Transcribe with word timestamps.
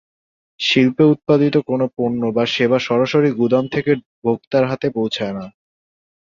শিল্পে 0.59 1.03
উৎপাদিত 1.05 1.55
কোনো 1.67 1.85
পণ্য 1.97 2.21
বা 2.35 2.43
সেবা 2.47 2.77
সরাসরি 2.79 3.29
গুদাম 3.39 3.65
থেকে 3.67 3.91
ভোক্তার 4.23 4.63
হাতে 4.67 4.87
পৌঁছায় 4.95 5.33
না। 5.33 5.45